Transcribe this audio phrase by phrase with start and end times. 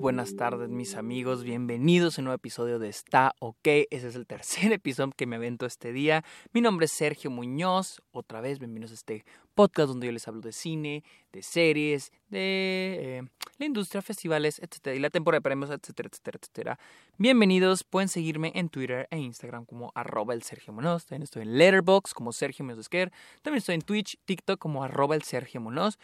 [0.00, 3.66] buenas tardes mis amigos, bienvenidos a un nuevo episodio de Está OK.
[3.90, 6.24] Ese es el tercer episodio que me avento este día.
[6.54, 10.40] Mi nombre es Sergio Muñoz, otra vez bienvenidos a este podcast donde yo les hablo
[10.40, 13.22] de cine, de series, de eh,
[13.58, 16.78] la industria, festivales, etcétera, y la temporada de premios, etcétera, etcétera, etcétera.
[17.18, 20.72] Bienvenidos, pueden seguirme en Twitter e Instagram como arroba Sergio.
[20.72, 25.22] También estoy en Letterboxd como Sergio Muñoz También estoy en Twitch, TikTok como arroba el
[25.24, 25.98] Sergio Muñoz.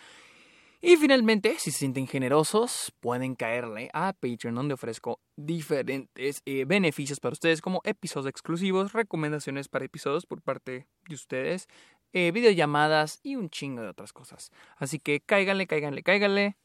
[0.81, 7.19] Y finalmente, si se sienten generosos, pueden caerle a Patreon, donde ofrezco diferentes eh, beneficios
[7.19, 11.67] para ustedes, como episodios exclusivos, recomendaciones para episodios por parte de ustedes,
[12.13, 14.51] eh, videollamadas y un chingo de otras cosas.
[14.77, 16.57] Así que cáiganle, cáiganle, cáiganle.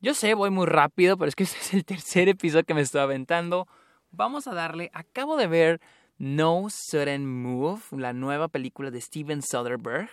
[0.00, 2.82] Yo sé, voy muy rápido, pero es que este es el tercer episodio que me
[2.82, 3.66] estoy aventando.
[4.10, 5.80] Vamos a darle, acabo de ver
[6.18, 10.10] No Sudden Move, la nueva película de Steven Soderbergh.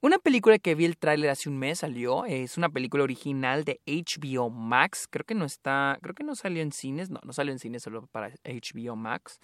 [0.00, 3.80] Una película que vi el tráiler hace un mes salió, es una película original de
[3.84, 7.52] HBO Max, creo que no está, creo que no salió en cines, no, no salió
[7.52, 9.40] en cines solo para HBO Max.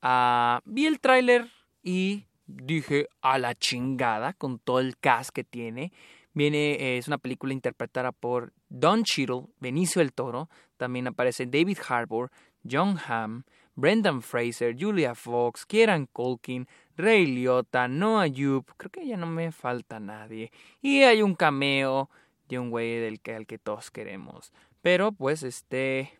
[0.00, 1.48] Ah, vi el tráiler
[1.82, 5.92] y dije a la chingada con todo el cast que tiene.
[6.34, 12.30] Viene, es una película interpretada por Don Cheadle, Benicio del Toro, también aparece David Harbour,
[12.62, 13.42] John Hamm,
[13.74, 16.68] Brendan Fraser, Julia Fox, Kieran Culkin,
[17.00, 20.52] Ray Liotta, Noah Yup, creo que ya no me falta nadie.
[20.80, 22.10] Y hay un cameo
[22.48, 24.52] de un güey del que, al que todos queremos.
[24.82, 26.18] Pero pues este...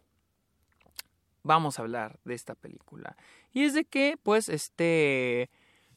[1.42, 3.16] Vamos a hablar de esta película.
[3.52, 5.50] Y es de que pues este...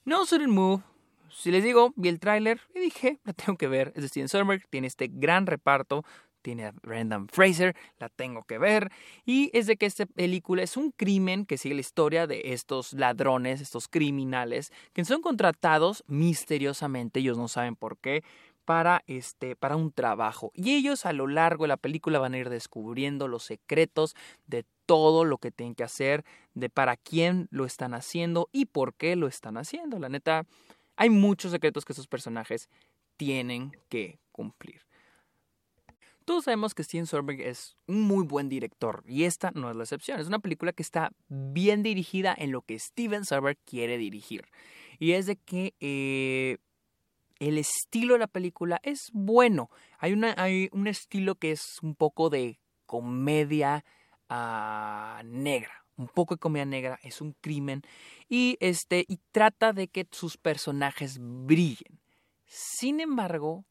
[0.05, 0.83] No Sudden Move.
[1.29, 3.91] Si les digo, vi el tráiler y dije, la tengo que ver.
[3.95, 6.05] Es de Steven Soderbergh, tiene este gran reparto
[6.43, 8.91] tiene a Brendan Fraser, la tengo que ver.
[9.25, 12.93] Y es de que esta película es un crimen que sigue la historia de estos
[12.93, 18.23] ladrones, estos criminales, que son contratados misteriosamente, ellos no saben por qué,
[18.65, 22.37] para este para un trabajo y ellos a lo largo de la película van a
[22.37, 24.15] ir descubriendo los secretos
[24.47, 26.23] de todo lo que tienen que hacer,
[26.53, 29.99] de para quién lo están haciendo y por qué lo están haciendo.
[29.99, 30.45] La neta,
[30.95, 32.69] hay muchos secretos que esos personajes
[33.17, 34.81] tienen que cumplir.
[36.25, 39.83] Todos sabemos que Steven Soderbergh es un muy buen director y esta no es la
[39.83, 40.19] excepción.
[40.19, 44.45] Es una película que está bien dirigida en lo que Steven Soderbergh quiere dirigir.
[44.99, 46.57] Y es de que eh,
[47.39, 49.69] el estilo de la película es bueno.
[49.99, 50.13] Hay,
[50.71, 53.83] un estilo que es un poco de comedia
[54.29, 55.85] ah, negra.
[55.95, 57.83] Un poco de comedia negra, es un crimen.
[58.29, 61.99] Y, este, y trata de que sus personajes brillen.
[62.45, 63.65] Sin embargo,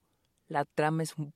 [0.49, 1.33] la trama es un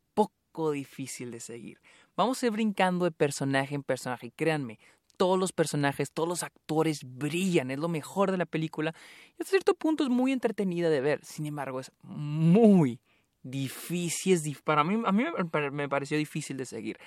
[0.72, 1.80] difícil de seguir.
[2.16, 4.78] Vamos a ir brincando de personaje en personaje y créanme,
[5.16, 8.94] todos los personajes, todos los actores brillan, es lo mejor de la película
[9.38, 11.24] y a cierto punto es muy entretenida de ver.
[11.24, 13.00] Sin embargo, es muy
[13.42, 15.24] difícil, para mí, a mí
[15.72, 16.98] me pareció difícil de seguir.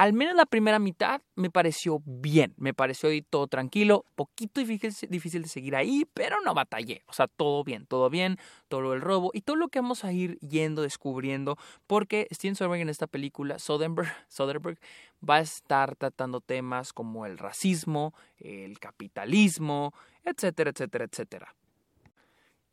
[0.00, 5.42] Al menos la primera mitad me pareció bien, me pareció todo tranquilo, poquito difícil, difícil
[5.42, 7.02] de seguir ahí, pero no batallé.
[7.06, 10.12] O sea, todo bien, todo bien, todo el robo y todo lo que vamos a
[10.14, 14.78] ir yendo, descubriendo, porque Steven Soderbergh en esta película, Soderbergh, Soderbergh
[15.22, 19.92] va a estar tratando temas como el racismo, el capitalismo,
[20.24, 21.54] etcétera, etcétera, etcétera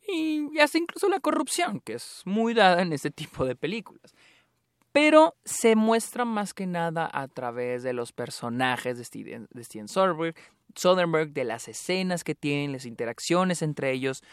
[0.09, 4.13] y hasta incluso la corrupción, que es muy dada en este tipo de películas
[4.97, 9.87] pero se muestra más que nada a través de los personajes de Steven, de
[10.73, 14.23] Soderbergh, de las escenas que tienen, las interacciones entre ellos,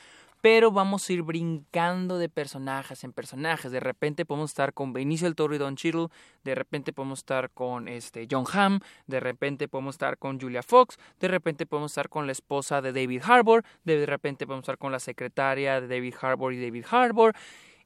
[0.40, 3.72] pero vamos a ir brincando de personajes en personajes.
[3.72, 6.08] De repente podemos estar con Benicio del Toro y Don Cheadle,
[6.44, 10.96] de repente podemos estar con este John Hamm, de repente podemos estar con Julia Fox,
[11.20, 14.92] de repente podemos estar con la esposa de David Harbour, de repente podemos estar con
[14.92, 17.34] la secretaria de David Harbour y David Harbour.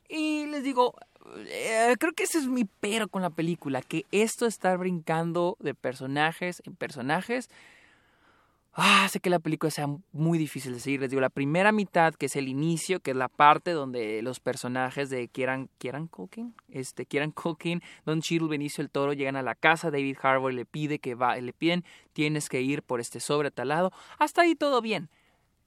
[0.09, 0.95] Y les digo,
[1.37, 5.57] eh, creo que ese es mi pero con la película, que esto de estar brincando
[5.61, 7.49] de personajes en personajes,
[8.75, 11.01] ah, hace que la película sea muy difícil de seguir.
[11.01, 14.41] Les digo, la primera mitad, que es el inicio, que es la parte donde los
[14.41, 19.43] personajes de Kieran, Kieran Culkin, este, Kieran Culkin, Don Cheadle, Benicio el Toro, llegan a
[19.43, 23.21] la casa, David Harbour le pide que va, le piden, tienes que ir por este
[23.21, 25.09] sobre talado, hasta ahí todo bien.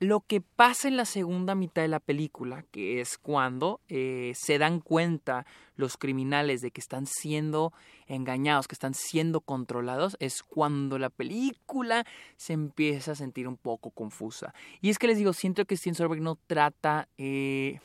[0.01, 4.57] Lo que pasa en la segunda mitad de la película, que es cuando eh, se
[4.57, 5.45] dan cuenta
[5.75, 7.71] los criminales de que están siendo
[8.07, 12.03] engañados, que están siendo controlados, es cuando la película
[12.36, 14.56] se empieza a sentir un poco confusa.
[14.81, 17.07] Y es que les digo, siento que Steven Soderbergh no trata...
[17.19, 17.80] Eh,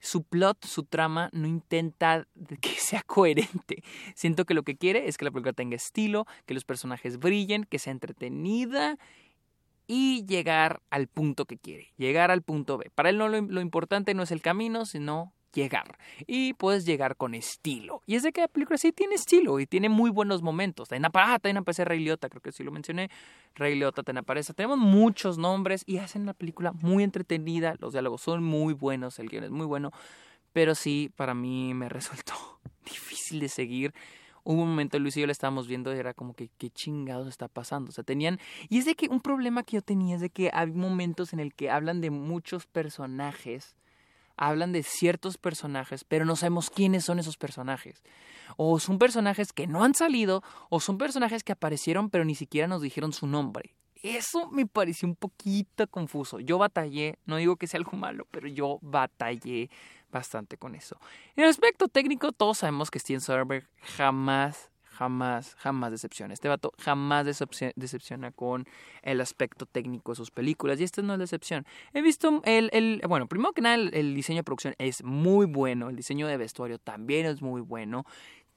[0.00, 2.26] su plot, su trama, no intenta
[2.60, 3.84] que sea coherente.
[4.16, 7.62] Siento que lo que quiere es que la película tenga estilo, que los personajes brillen,
[7.62, 8.98] que sea entretenida
[9.94, 12.90] y llegar al punto que quiere, llegar al punto B.
[12.94, 15.98] Para él no lo, importante no es el camino, sino llegar.
[16.26, 18.00] Y puedes llegar con estilo.
[18.06, 20.88] Y es de que la película sí tiene estilo y tiene muy buenos momentos.
[20.88, 23.10] También, ah, también aparece Rey Liotta, creo que sí lo mencioné.
[23.54, 24.54] Rey Liotta también aparece.
[24.54, 27.74] Tenemos muchos nombres y hacen la película muy entretenida.
[27.78, 29.92] Los diálogos son muy buenos, el guion es muy bueno.
[30.54, 32.32] Pero sí, para mí me resultó
[32.86, 33.92] difícil de seguir
[34.44, 37.28] hubo un momento, Luis y yo le estábamos viendo y era como que qué chingados
[37.28, 37.90] está pasando.
[37.90, 38.38] O sea, tenían...
[38.68, 41.40] Y es de que un problema que yo tenía es de que hay momentos en
[41.40, 43.76] el que hablan de muchos personajes,
[44.36, 48.02] hablan de ciertos personajes, pero no sabemos quiénes son esos personajes.
[48.56, 52.66] O son personajes que no han salido, o son personajes que aparecieron pero ni siquiera
[52.66, 53.74] nos dijeron su nombre.
[54.02, 56.40] Eso me pareció un poquito confuso.
[56.40, 59.70] Yo batallé, no digo que sea algo malo, pero yo batallé
[60.10, 60.98] bastante con eso.
[61.36, 63.66] En el aspecto técnico, todos sabemos que Steven Soderbergh
[63.96, 66.34] jamás, jamás, jamás decepciona.
[66.34, 67.26] Este vato jamás
[67.76, 68.66] decepciona con
[69.02, 71.64] el aspecto técnico de sus películas y esta no es la excepción.
[71.94, 75.96] He visto el, bueno, primero que nada el, diseño de producción es muy bueno, el
[75.96, 78.04] diseño de vestuario también es muy bueno.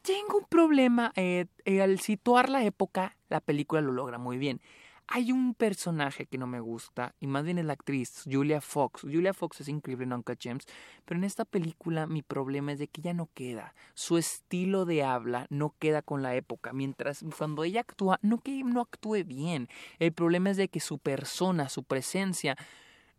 [0.02, 4.62] Tengo un problema, eh, eh, al situar la época, la película lo logra muy bien.
[5.08, 9.02] Hay un personaje que no me gusta, y más bien es la actriz, Julia Fox.
[9.02, 10.66] Julia Fox es increíble en Uncle James,
[11.06, 13.76] pero en esta película mi problema es de que ella no queda.
[13.94, 18.64] Su estilo de habla no queda con la época, mientras cuando ella actúa, no que
[18.64, 19.70] no actúe bien.
[20.00, 22.58] El problema es de que su persona, su presencia,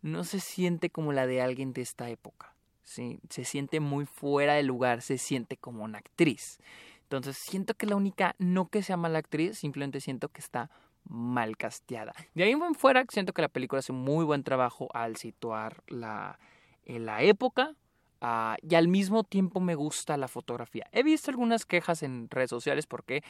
[0.02, 2.52] no se siente como la de alguien de esta época.
[2.82, 3.20] ¿sí?
[3.30, 6.58] Se siente muy fuera de lugar, se siente como una actriz.
[7.02, 10.70] Entonces siento que la única, no que sea mala actriz, simplemente siento que está
[11.08, 12.12] mal casteada.
[12.34, 16.38] De ahí en fuera, siento que la película hace muy buen trabajo al situar la,
[16.84, 17.74] en la época
[18.20, 20.86] ah, y al mismo tiempo me gusta la fotografía.
[20.92, 23.22] He visto algunas quejas en redes sociales porque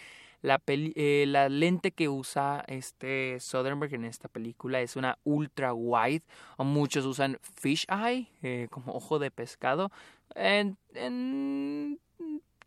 [0.42, 6.22] la, eh, lente que usa este Soderbergh en esta película es una ultra wide
[6.58, 9.90] muchos usan fish eye eh, como ojo de pescado.
[10.34, 10.76] En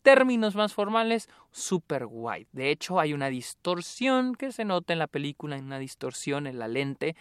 [0.01, 2.48] términos más formales, super wide.
[2.51, 6.68] De hecho, hay una distorsión que se nota en la película, una distorsión en la
[6.68, 7.16] lente,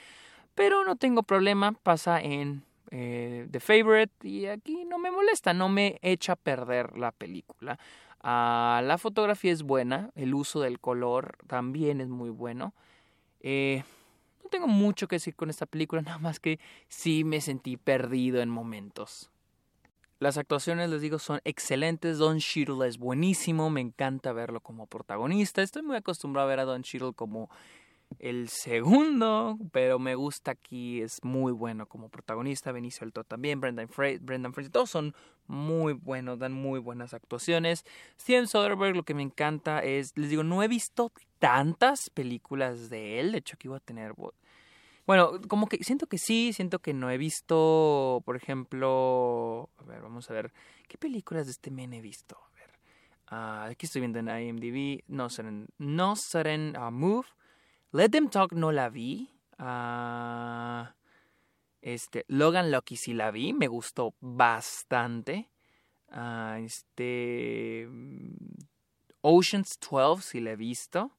[0.54, 5.68] pero no tengo problema, pasa en eh, The Favorite y aquí no me molesta, no
[5.68, 7.78] me echa a perder la película.
[8.20, 12.74] Ah, la fotografía es buena, el uso del color también es muy bueno.
[13.40, 13.84] Eh,
[14.42, 16.58] no tengo mucho que decir con esta película, nada más que
[16.88, 19.30] sí me sentí perdido en momentos.
[20.20, 22.18] Las actuaciones, les digo, son excelentes.
[22.18, 23.70] Don Cheadle es buenísimo.
[23.70, 25.62] Me encanta verlo como protagonista.
[25.62, 27.48] Estoy muy acostumbrado a ver a Don Cheadle como
[28.18, 31.02] el segundo, pero me gusta aquí.
[31.02, 32.72] Es muy bueno como protagonista.
[32.72, 33.60] Benicio del también.
[33.60, 33.88] Brendan,
[34.20, 34.72] Brendan Fraser.
[34.72, 35.14] Todos son
[35.46, 36.40] muy buenos.
[36.40, 37.84] Dan muy buenas actuaciones.
[38.20, 43.20] Steven Soderbergh, lo que me encanta es, les digo, no he visto tantas películas de
[43.20, 43.30] él.
[43.30, 44.14] De hecho, aquí voy a tener
[45.08, 50.02] bueno, como que siento que sí, siento que no he visto, por ejemplo, a ver,
[50.02, 50.52] vamos a ver,
[50.86, 52.36] ¿qué películas de este men he visto?
[52.36, 52.70] A ver,
[53.32, 57.26] uh, aquí estoy viendo en IMDb, No Sudden, no sudden uh, Move,
[57.92, 60.92] Let Them Talk no la vi, uh,
[61.80, 65.48] este, Logan Lucky sí la vi, me gustó bastante,
[66.58, 67.88] este,
[69.22, 71.17] Oceans 12 sí la he visto,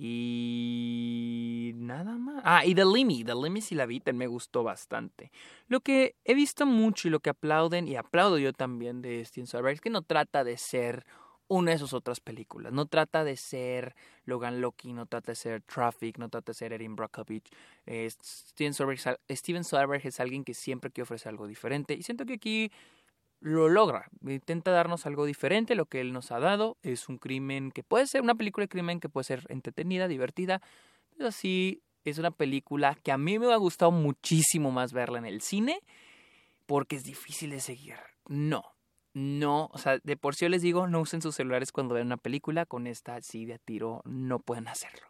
[0.00, 2.40] y nada más.
[2.44, 3.24] Ah, y The Limmy.
[3.24, 5.32] The Limmy sí la vi, me gustó bastante.
[5.66, 9.48] Lo que he visto mucho y lo que aplauden, y aplaudo yo también de Steven
[9.48, 11.04] Soderbergh, es que no trata de ser
[11.48, 12.72] una de sus otras películas.
[12.72, 16.72] No trata de ser Logan Loki, no trata de ser Traffic, no trata de ser
[16.72, 17.50] Erin Brockovich.
[17.86, 21.94] Steven, Soderbergh, Steven Soderbergh es alguien que siempre quiere ofrecer algo diferente.
[21.94, 22.70] Y siento que aquí
[23.40, 24.08] lo logra.
[24.26, 25.74] Intenta darnos algo diferente.
[25.74, 28.68] Lo que él nos ha dado es un crimen que puede ser una película de
[28.68, 30.60] crimen que puede ser entretenida, divertida,
[31.16, 35.26] pero sí es una película que a mí me ha gustado muchísimo más verla en
[35.26, 35.80] el cine
[36.66, 37.96] porque es difícil de seguir.
[38.28, 38.64] No,
[39.14, 42.06] no, o sea, de por sí yo les digo, no usen sus celulares cuando ven
[42.06, 42.66] una película.
[42.66, 45.06] Con esta, sí, de a tiro, no pueden hacerlo.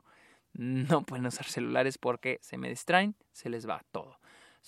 [0.54, 4.18] No pueden usar celulares porque se me distraen, se les va todo.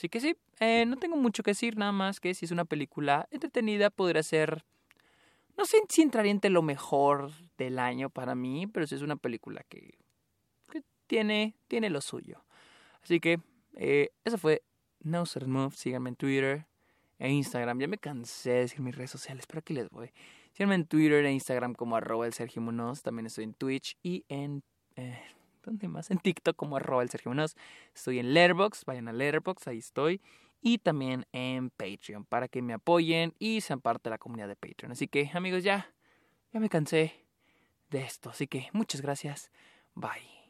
[0.01, 2.65] Así que sí, eh, no tengo mucho que decir, nada más que si es una
[2.65, 4.65] película entretenida, podría ser.
[5.59, 9.17] No sé si entraría entre lo mejor del año para mí, pero sí es una
[9.17, 9.99] película que,
[11.07, 12.43] tiene, tiene lo suyo.
[13.03, 13.41] Así que
[13.77, 14.63] eh, eso fue
[15.01, 15.77] No Certain Move.
[15.77, 16.67] Síganme en Twitter
[17.19, 17.79] e Instagram.
[17.79, 20.15] Ya me cansé de decir mis redes sociales, pero aquí les voy.
[20.55, 23.03] Síganme en Twitter e Instagram como arroba el Sergio Munoz.
[23.03, 24.63] También estoy en Twitch y en.
[24.97, 25.21] Eh,
[25.63, 26.11] ¿Dónde más?
[26.11, 27.57] En TikTok como arroba el Sergio Munoz.
[27.95, 30.21] Estoy en Letterboxd, vayan a Letterboxd, ahí estoy.
[30.63, 34.57] Y también en Patreon para que me apoyen y sean parte de la comunidad de
[34.57, 34.93] Patreon.
[34.93, 35.91] Así que amigos, ya,
[36.53, 37.25] ya me cansé
[37.91, 38.31] de esto.
[38.31, 39.51] Así que muchas gracias.
[39.95, 40.41] Bye.